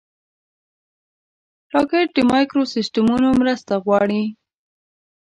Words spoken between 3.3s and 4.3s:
مرسته غواړي